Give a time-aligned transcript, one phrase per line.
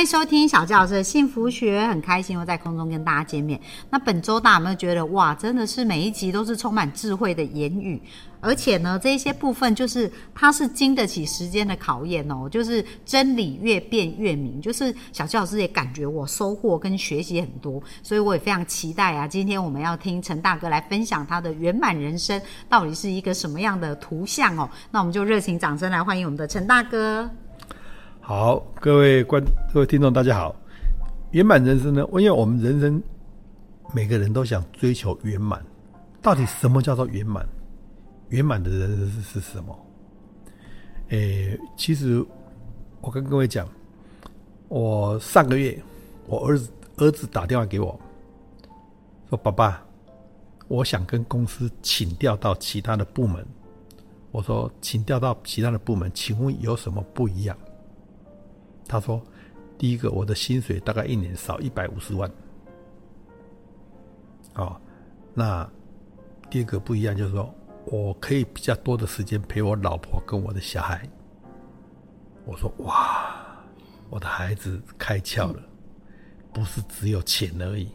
[0.00, 3.60] 欢迎收听小纪老师的幸福学，很开心又在空中跟大家见面。
[3.90, 8.00] 那本周大家有没有觉得哇，真的是每一集都是充满智慧的言语，
[8.40, 14.58] 而且呢，这一些部分就是它是经得起时间的考验哦，就是真理越辩越明。
[14.58, 19.28] 就是小纪老师也感觉我收获跟学习很多，所以我也非常期待啊。
[19.28, 24.66] 今天我们要听陈大哥来分享他的圆满人生到底是一个什么样的图像哦。
[24.90, 27.28] 那我们就热情掌声来欢迎我们的陈大哥。
[28.30, 29.44] 好，各位观
[29.74, 30.54] 各位听众，大家好。
[31.32, 32.06] 圆满人生呢？
[32.12, 33.02] 因为我们人生
[33.92, 35.60] 每个人都想追求圆满，
[36.22, 37.44] 到底什么叫做圆满？
[38.28, 39.76] 圆满的人生是是什么？
[41.08, 42.24] 诶，其实
[43.00, 43.68] 我跟各位讲，
[44.68, 45.76] 我上个月
[46.28, 47.98] 我儿子儿子打电话给我，
[49.28, 49.84] 说：“爸爸，
[50.68, 53.44] 我想跟公司请调到其他的部门。”
[54.30, 57.58] 我说：“请调到其他的部门，请问有什么不一样？”
[58.90, 59.22] 他说
[59.78, 62.28] ：“第一个，我的薪水大概一年少一百五十万。
[64.56, 64.80] 哦，
[65.32, 65.70] 那
[66.50, 71.08] 第二个不一样，就是说我可以比较多的时间陪我老婆跟我的小孩。”
[72.44, 73.62] 我说：“哇，
[74.08, 75.62] 我的孩子开窍了，
[76.52, 77.92] 不是只有钱而已。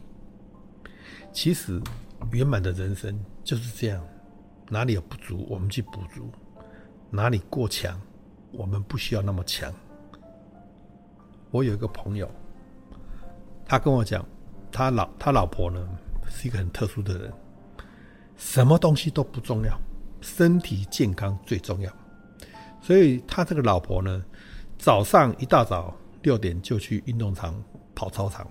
[1.33, 1.81] 其实
[2.31, 4.01] 圆满的人生就是这样，
[4.69, 6.23] 哪里有不足，我们去补足；
[7.09, 7.99] 哪里过强，
[8.53, 9.73] 我们不需要那么强。”
[11.55, 12.29] 我有一个朋友，
[13.65, 14.25] 他跟我讲，
[14.73, 15.87] 他老他老婆呢
[16.27, 17.33] 是一个很特殊的人，
[18.35, 19.79] 什么东西都不重要，
[20.19, 21.89] 身体健康最重要。
[22.81, 24.21] 所以他这个老婆呢，
[24.77, 27.55] 早上一大早六点就去运动场
[27.95, 28.45] 跑操场，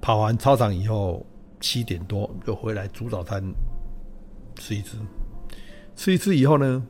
[0.00, 1.24] 跑完操场以后
[1.60, 3.40] 七点多就回来煮早餐
[4.56, 4.98] 吃一吃，
[5.94, 6.84] 吃一吃以后呢，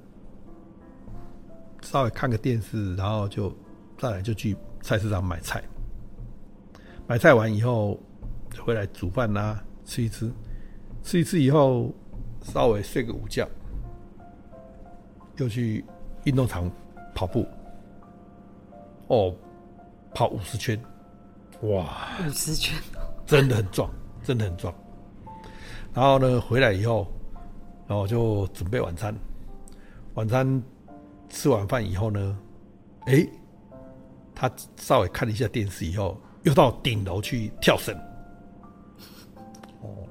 [1.83, 3.55] 稍微看个电视，然后就
[3.99, 4.57] 再来就去。
[4.87, 5.61] 菜市场买菜，
[7.09, 7.99] 买菜完以后
[8.57, 10.33] 回来煮饭啦，吃一吃，
[11.03, 11.93] 吃一吃以后
[12.41, 13.49] 稍微睡个午觉，
[15.39, 15.85] 又去
[16.23, 16.71] 运动场
[17.17, 17.45] 跑步。
[19.09, 19.35] 哦，
[20.15, 20.81] 跑五十圈，
[21.63, 22.17] 哇！
[22.25, 22.81] 五十圈，
[23.27, 23.91] 真的很壮，
[24.23, 24.73] 真的很壮。
[25.93, 27.13] 然后呢，回来以后，
[27.89, 29.13] 然后就准备晚餐。
[30.15, 30.63] 晚餐
[31.29, 32.39] 吃完饭以后呢，
[33.07, 33.29] 哎。
[34.37, 37.93] 他稍微看了一下电视以后，又到顶楼去跳绳。
[39.81, 40.07] 哦，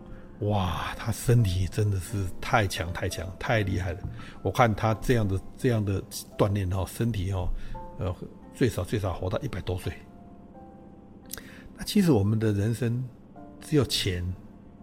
[0.49, 3.99] 哇，他身体真的是太强太强太厉害了！
[4.41, 6.01] 我看他这样的这样的
[6.35, 7.47] 锻炼哦，身体哦，
[7.99, 8.13] 呃，
[8.55, 9.93] 最少最少活到一百多岁。
[11.77, 13.07] 那其实我们的人生
[13.61, 14.25] 只有钱，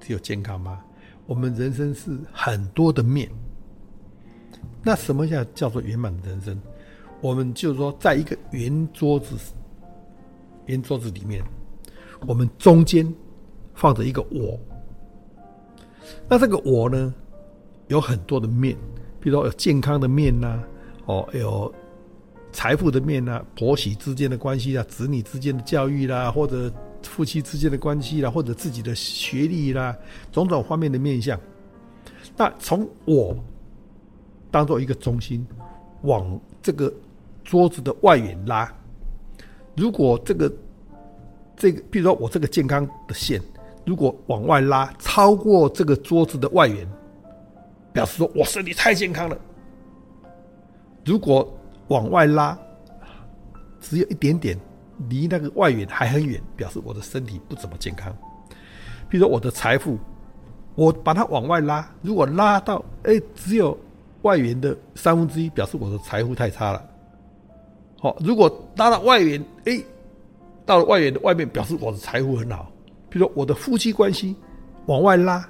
[0.00, 0.84] 只有健康吗？
[1.26, 3.28] 我们人生是很多的面。
[4.84, 6.60] 那什么叫叫做圆满的人生？
[7.22, 9.36] 我们就是说，在一个圆桌子，
[10.66, 11.40] 圆桌子里面，
[12.26, 13.10] 我们中间
[13.74, 14.58] 放着一个我。
[16.28, 17.14] 那这个我呢，
[17.86, 18.76] 有很多的面，
[19.20, 20.58] 比如说有健康的面呐，
[21.06, 21.72] 哦，有
[22.50, 26.72] 财富的面呐，婆媳之间的关系啊，子女之间的教育啦，或者
[27.04, 29.96] 夫妻之间的关系啦，或者自己的学历啦，
[30.32, 31.38] 种种方面的面相。
[32.36, 33.36] 那从我
[34.50, 35.46] 当做一个中心，
[36.02, 36.92] 往这个。
[37.52, 38.66] 桌子的外缘拉，
[39.76, 40.50] 如果这个
[41.54, 43.42] 这个，比如说我这个健康的线，
[43.84, 46.88] 如果往外拉超过这个桌子的外缘，
[47.92, 49.36] 表示说我身体太健康了。
[51.04, 51.46] 如果
[51.88, 52.58] 往外拉
[53.82, 54.58] 只有一点点，
[55.10, 58.10] 离那个外缘还很远，表示我的身体不怎么健康。
[59.10, 59.98] 比如说我的财富，
[60.74, 63.78] 我把它往外拉，如果拉到哎只有
[64.22, 66.88] 外缘的三分之一，表示我的财富太差了。
[68.02, 69.80] 好，如果拉到外缘，哎，
[70.66, 72.68] 到了外缘的外面，表示我的财富很好。
[73.08, 74.34] 比如说我的夫妻关系
[74.86, 75.48] 往外拉，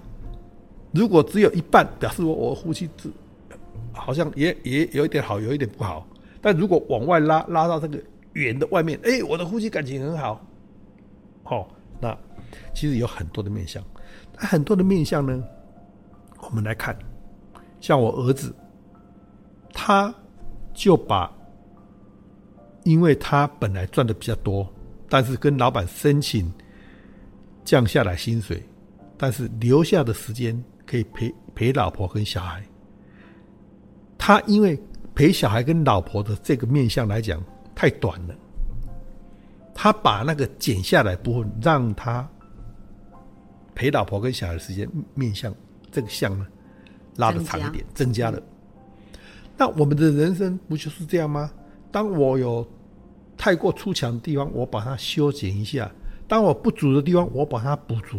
[0.93, 3.11] 如果只有一半，表示我我夫妻只
[3.95, 6.07] 好像也也有一点好，有一点不好。
[6.43, 7.99] 但如果往外拉，拉到这个
[8.35, 10.39] 圆的外面，哎，我的夫妻感情很好。
[11.45, 11.67] 好，
[12.03, 12.15] 那
[12.75, 13.83] 其实有很多的面相，
[14.39, 15.43] 那很多的面相呢，
[16.43, 16.95] 我们来看，
[17.81, 18.55] 像我儿子，
[19.73, 20.15] 他
[20.75, 21.33] 就把。
[22.84, 24.69] 因为他本来赚的比较多，
[25.08, 26.52] 但是跟老板申请
[27.64, 28.62] 降下来薪水，
[29.17, 32.62] 但是留下的时间可以陪陪老婆跟小孩。
[34.19, 34.81] 他因为
[35.14, 37.43] 陪小孩跟老婆的这个面相来讲
[37.75, 38.34] 太短了，
[39.75, 42.29] 他把那个减下来部分，让他
[43.75, 45.55] 陪老婆跟小孩的时间面相
[45.90, 46.46] 这个相呢
[47.17, 48.43] 拉的长一点，增加了。
[49.56, 51.50] 那我们的人生不就是这样吗？
[51.93, 52.67] 当我有
[53.37, 55.87] 太过出墙的地方，我把它修剪一下；
[56.27, 58.19] 当我不足的地方，我把它补足。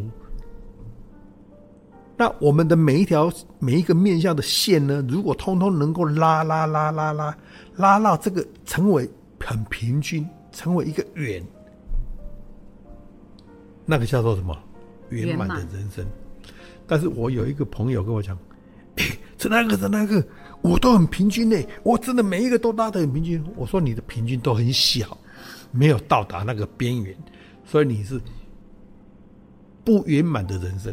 [2.16, 7.36] 那我们的每一条每一个面向的线呢，如果通通能够拉拉拉拉拉
[7.76, 9.10] 拉到这个成为
[9.40, 11.44] 很平均，成为一个圆，
[13.84, 14.56] 那个叫做什么
[15.10, 16.06] 圆满的人生？
[16.86, 18.38] 但是我有一个朋友跟我讲，
[19.38, 20.24] 这那个的那个，
[20.64, 23.44] 我都很平均呢，我真的每一个都拉得很平均。
[23.56, 25.16] 我说你的平均都很小，
[25.72, 27.16] 没有到达那个边缘，
[27.66, 28.20] 所以你是
[29.84, 30.92] 不圆满的人生。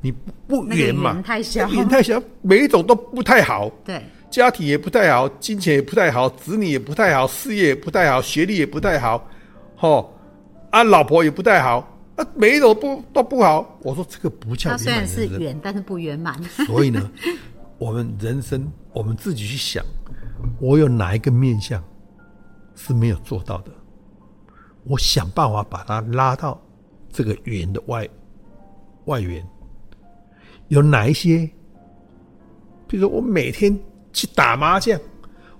[0.00, 1.20] 你不不圆满？
[1.22, 3.68] 太小，圆太小，每一种都不太好。
[3.84, 4.00] 对，
[4.30, 9.28] 家庭也不太好，金钱也不太好，子女也不太好，事业也不太好，学历也不太好，
[9.74, 10.14] 吼，
[10.70, 11.78] 啊，老婆也不太好，
[12.14, 13.76] 啊，每一种不都不好。
[13.82, 14.78] 我说这个不叫圆满。
[14.78, 16.40] 虽然是圆，但是不圆满。
[16.44, 17.10] 所以呢，
[17.78, 19.84] 我们人生我们自己去想，
[20.60, 21.82] 我有哪一个面相
[22.74, 23.70] 是没有做到的？
[24.84, 26.60] 我想办法把它拉到
[27.12, 28.08] 这个圆的外
[29.04, 29.46] 外缘。
[30.68, 31.48] 有哪一些？
[32.86, 33.78] 比如说，我每天
[34.12, 35.00] 去打麻将，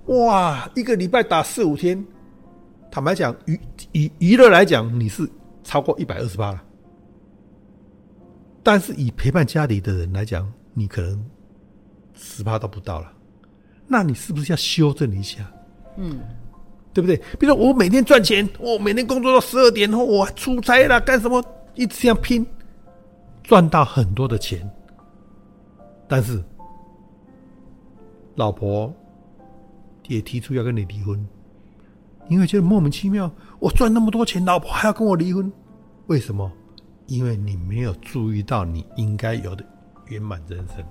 [0.07, 2.05] 哇，一个礼拜打四五天。
[2.91, 3.59] 坦白讲，娱
[3.91, 5.29] 以娱乐来讲，你是
[5.63, 6.63] 超过一百二十八了。
[8.63, 11.23] 但是以陪伴家里的人来讲，你可能
[12.21, 13.11] 十趴都不到了。
[13.87, 15.49] 那你是不是要修正一下？
[15.97, 16.19] 嗯，
[16.93, 17.17] 对不对？
[17.39, 21.43] 比如说，我每天赚钱，我每天工作到十二点后，我出差了，干什么？
[21.75, 22.45] 一直这样拼，
[23.41, 24.69] 赚到很多的钱。
[26.07, 26.43] 但是，
[28.35, 28.93] 老婆
[30.07, 31.25] 也提出要跟你离婚，
[32.29, 33.31] 因为觉得莫名其妙。
[33.59, 35.51] 我赚那么多钱，老婆还要跟我离婚，
[36.07, 36.51] 为什么？
[37.07, 39.65] 因为你没有注意到你应该有的
[40.09, 40.85] 圆满人生。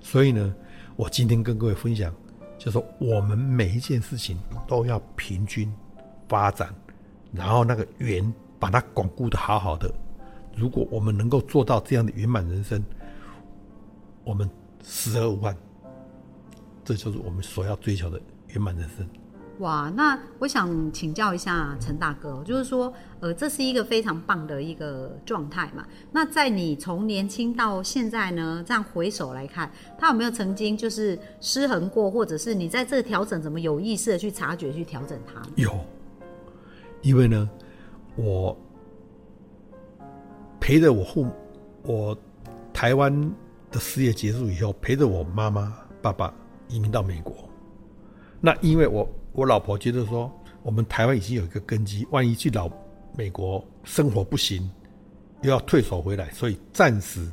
[0.00, 0.54] 所以呢，
[0.96, 2.12] 我今天跟各位分享，
[2.58, 5.72] 就说我们每一件事情都要平均
[6.28, 6.74] 发展，
[7.32, 9.92] 然后那个圆把它巩固的好好的。
[10.56, 12.84] 如果我们能够做到这样的圆满人生，
[14.24, 14.48] 我们
[14.82, 15.56] 十二万，
[16.84, 19.08] 这就是我们所要追求的圆满人生。
[19.60, 25.86] 哇，那我想请教一下陈大哥，就是说，呃，这是一个非常棒的一个状态嘛？
[26.12, 35.40] 那在你从年轻到现在呢，这样回首来看，他有没有曾经就是失衡过，或者是你在这调整，怎么有意识的去察觉、去调整它？
[35.56, 35.72] 有，
[37.02, 37.48] 因为呢，
[38.16, 38.56] 我
[40.58, 41.26] 陪着我父，
[41.84, 42.16] 我
[42.72, 43.32] 台湾。
[43.72, 45.72] 的事业结束以后，陪着我妈妈、
[46.02, 46.34] 爸爸
[46.66, 47.48] 移民到美国。
[48.40, 50.30] 那因为我我老婆觉得说，
[50.62, 52.70] 我们台湾已经有一个根基，万一去老
[53.16, 54.70] 美国生活不行，
[55.42, 57.30] 又要退守回来，所以暂时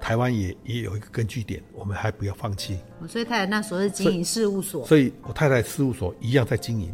[0.00, 2.78] 台湾也也有一个根据点，我们还不要放弃。
[3.08, 6.92] 所以太太那时候是经营事务所，所以我太太事务所一样在经营。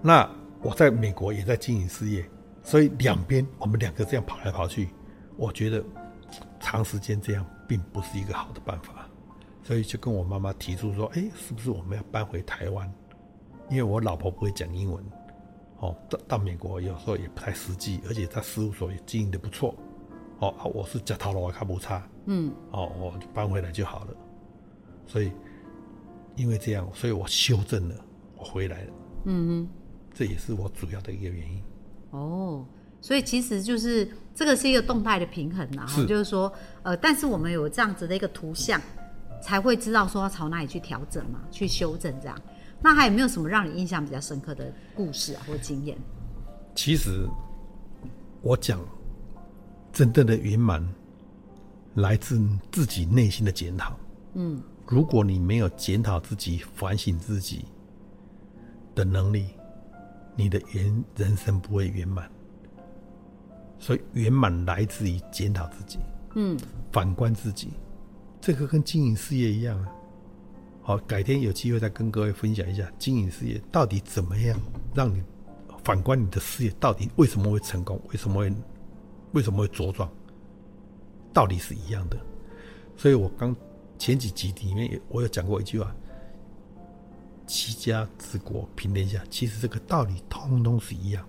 [0.00, 0.28] 那
[0.60, 2.24] 我在美国也在经营事业，
[2.62, 4.88] 所以两边我们两个这样跑来跑去，
[5.36, 5.84] 我觉得。
[6.60, 9.06] 长时间这样并不是一个好的办法，
[9.64, 12.90] 所以就跟我妈妈提出说：“哎，是不是我们要搬回台湾？
[13.70, 15.02] 因为我老婆不会讲英文，
[15.78, 19.74] 哦，到到美国有时候也不太实际，而且他事务所也经营的不错，
[20.38, 24.14] 哦啊，我是脚头了，我看不差，嗯，哦，我就搬回来就好了。
[25.06, 25.32] 所以
[26.36, 27.94] 因为这样，所以我修正了，
[28.36, 28.92] 我回来了，
[29.24, 29.68] 嗯哼，
[30.14, 31.62] 这也是我主要的一个原因。
[32.10, 32.64] 哦。
[33.04, 36.52] 所以其实就是这个是一个动态的平衡呐，就是说，
[36.84, 38.80] 呃，但是我们有这样子的一个图像，
[39.42, 42.38] 才会知道说要朝哪里去调整嘛，去修正这样。
[42.82, 45.96] 那还有没有什么让你印象比较深刻的故事啊，或经验？
[46.74, 47.28] 其实
[48.40, 48.80] 我讲
[49.92, 50.86] 真正的圆满，
[51.94, 52.40] 来自
[52.72, 53.96] 自己内心的检讨。
[54.34, 57.66] 嗯，如果你没有检讨自己、反省自己
[58.94, 59.46] 的能力，
[60.34, 62.28] 你的圆人生不会圆满。
[63.78, 65.98] 所以圆满来自于检讨自己，
[66.36, 66.58] 嗯，
[66.90, 67.70] 反观自己，
[68.40, 69.88] 这个跟经营事业一样啊。
[70.84, 74.58] 好，改天有机会再跟各位分享一下经营事业到底怎么样，
[74.92, 75.22] 让你
[75.84, 78.52] 反观你的事业到底为什么会成功，为什么会
[79.30, 80.10] 为什么会茁壮，
[81.32, 82.18] 道理是一样的。
[82.96, 83.54] 所以我刚
[83.96, 85.94] 前几集里面也我有讲过一句话：
[87.46, 89.22] 齐家治国平天下。
[89.30, 91.24] 其实这个道理通通是一样。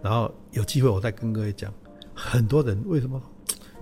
[0.00, 1.72] 然后有机会我再跟各位讲，
[2.14, 3.20] 很多人为什么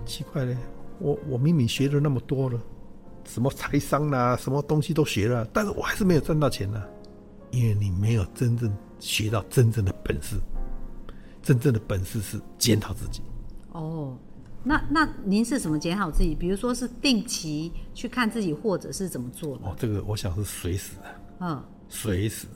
[0.07, 0.57] 奇怪呢？
[0.99, 2.59] 我我明明学了那么多了，
[3.25, 6.83] 什么财商啦、什么东西都学了，但是我还是没有赚到钱呢、
[7.51, 10.37] 因为你没有真正学到真正的本事。
[11.43, 13.21] 真正的本事是检讨自己。
[13.73, 14.17] 哦，
[14.63, 16.37] 那那您是怎么检讨自己？
[16.37, 19.67] 比如说是定期去看自己，或者是怎么做的？
[19.67, 22.47] 哦，这个我想是随时的，嗯，随时。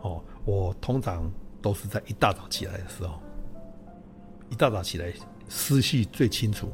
[0.00, 3.20] 哦，我通常都是在一大早起来的时候，
[4.48, 5.12] 一大早起来
[5.48, 6.70] 思绪最清楚，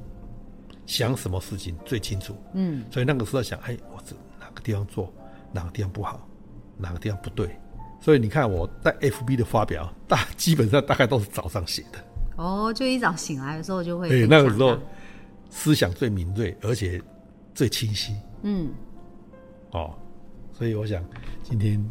[0.87, 2.37] 想什么事情最清楚。
[2.55, 5.13] 嗯，所以那个时候想，哎，我这哪个地方做，
[5.53, 6.29] 哪个地方不好，
[6.77, 7.49] 哪个地方不对。
[8.01, 11.99] 所以你看我在 FB 的发表，大基本上大概都是早上写的。
[12.37, 14.79] 哦，就一早醒来的时候就会对，那个时候
[15.49, 17.01] 思想最敏锐，而且
[17.55, 18.15] 最清晰。
[18.43, 18.71] 嗯，
[19.71, 19.95] 哦，
[20.53, 21.03] 所以我想
[21.43, 21.83] 今天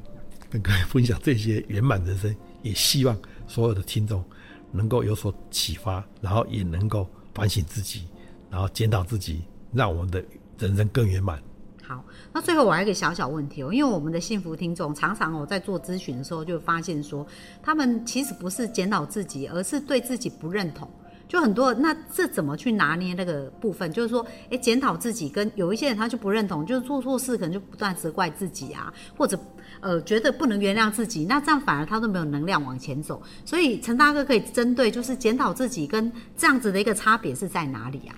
[0.51, 4.23] 跟各位分享这些圆满人生，也希望所有的听众
[4.71, 8.07] 能够有所启发，然后也能够反省自己，
[8.53, 9.41] 然后检讨自己，
[9.73, 10.23] 让我们的
[10.59, 11.41] 人生更圆满。
[11.81, 17.25] 好，那最后我还有一个小小问题哦，因为我们的幸福听众常常我在做咨询的时候就发现说，
[17.63, 20.87] 他们其实不是检讨自己，而是对自己不认同。
[21.27, 23.91] 就很多，那这怎么去拿捏那个部分？
[23.91, 29.39] 就是说，诶，检讨自己跟有一些人他就不认同，就是做错事可能就不断责怪自己啊，或者
[29.79, 33.19] 呃觉得不能原谅自己，那这样反而他都没有能量往前走。
[33.43, 38.15] 所以陈大哥可以针对就是检讨自己跟这样子的一个差别是在哪里啊？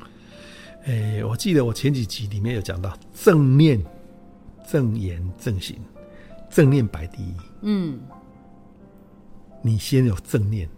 [0.85, 3.83] 诶，我记得我前几集里面有讲到正念、
[4.69, 5.75] 正言、正行，
[6.49, 7.33] 正念摆第一。
[7.61, 7.99] 嗯，
[9.63, 10.69] 你先有正念，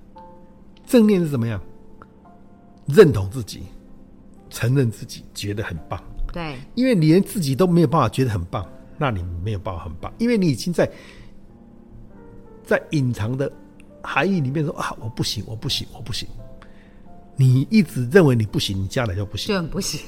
[0.86, 1.62] 正念是怎么样？
[2.86, 3.64] 认同自己，
[4.50, 6.02] 承认自己，觉得很棒。
[6.32, 8.66] 对，因为你连自己都没有办法觉得很棒，
[8.98, 10.90] 那你没有办法很棒，因为你已经在
[12.64, 13.52] 在隐藏的
[14.02, 16.30] 含义里面说啊，我不行，我不行，我不行。
[17.38, 19.48] 你一直认为你不行，你将来就不行。
[19.48, 20.02] 就很不行。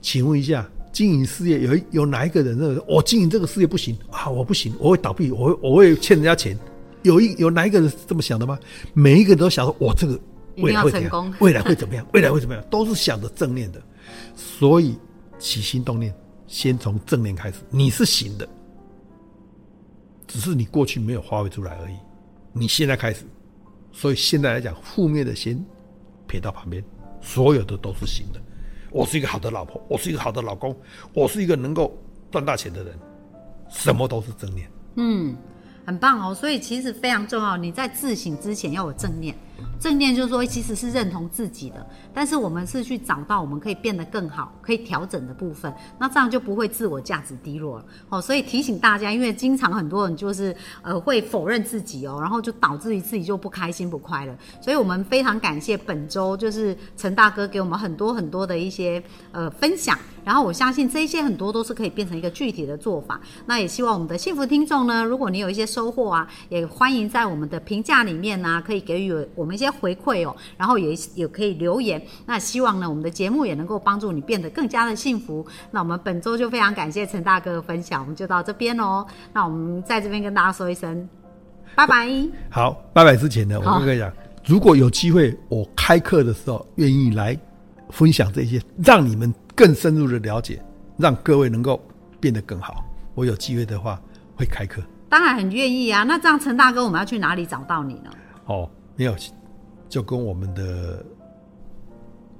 [0.00, 4.30] 请问一下，经营事业有一有哪一个人认为我经营这个事业不行啊？
[4.30, 6.58] 我不行，我会倒闭，我会我会欠人家钱。
[7.02, 8.58] 有一有哪一个人是这么想的吗？
[8.94, 10.18] 每一个人都想说，我这个
[10.58, 11.34] 未来成功？
[11.40, 12.06] 未来会怎么样？
[12.12, 12.64] 未来会怎么样？
[12.70, 13.82] 都是想着正念的。
[14.36, 14.96] 所以
[15.38, 16.14] 起心动念，
[16.46, 17.58] 先从正念开始。
[17.70, 18.48] 你是行的，
[20.28, 21.94] 只是你过去没有发挥出来而已。
[22.52, 23.24] 你现在开始，
[23.92, 25.64] 所以现在来讲，负面的先
[26.32, 26.82] 撇到旁边，
[27.20, 28.40] 所有的都是行的。
[28.90, 30.74] 我是一个好的老婆，我是一个好的老公，
[31.12, 31.94] 我是一个能够
[32.30, 32.98] 赚大钱的人，
[33.68, 34.66] 什么都是正念。
[34.96, 35.36] 嗯，
[35.84, 36.34] 很棒哦。
[36.34, 39.36] 所以其实非常重要，你在自省之前要有正念。
[39.80, 47.84] 正念就是说，其实是认同自己的，但是我们是去找到我们可以变得更好、可以调整的部分，那这样就不会自我价值低落了。
[48.08, 54.36] 哦，所以提醒大家，因为经常很多人就是呃会否认自己哦，然后就导致于自己就不开心、不快乐。
[54.60, 59.02] 所以我们非常感谢本周就是陈大哥给我们很多很多的一些
[59.32, 63.20] 呃分享，然后我相信这些很多都是可以变成一个具体的做法。
[63.46, 72.00] 那也希望我们的幸福听众呢，如果你有一些收获啊，也欢迎在我们的评价里面呢、可以给予我们一些回馈哦，然后也也可以留言。
[72.26, 75.46] 那希望呢，我们的节目也能够帮助你变得更加的幸福。
[75.70, 79.06] 那我们本周就非常感谢陈大哥的分享，我们就到这边哦。
[79.32, 81.08] 那我们在这边跟大家说一声
[81.74, 82.08] 拜拜。
[82.50, 84.12] 好，拜拜之前呢，我好跟各位讲，
[84.44, 87.38] 如果有机会，我开课的时候愿意来
[87.90, 90.62] 分享这些，让你们更深入的了解，
[90.96, 91.80] 让各位能够
[92.20, 92.84] 变得更好。
[93.14, 94.00] 我有机会的话
[94.34, 94.82] 会开课。
[95.08, 96.02] 当然很愿意啊。
[96.04, 98.10] 那这样陈大哥，我们要去哪里找到你呢？
[98.46, 99.14] 哦，没有，
[99.92, 101.04] 就跟我们的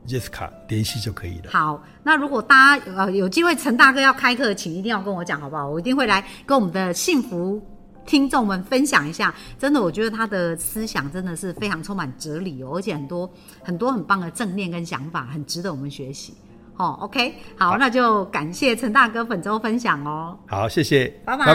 [0.08, 1.50] Jessica 联系就可以了。
[1.50, 5.68] 好，那如果大家呃有机会，陈大哥要开课，请一定要跟我讲，好不好？
[5.68, 7.62] 我一定会来跟我们的幸福
[8.06, 9.34] 听众们分享一下。
[9.58, 13.30] 真的，我觉得他的思想真的是非常充满哲理哦，而且很多
[13.62, 16.32] 很多很棒的正念跟想法，很值得我们学习。
[16.78, 21.54] 哦，OK，好，那就感谢陈大哥本周分享哦，好，谢谢，拜拜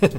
[0.00, 0.10] 拜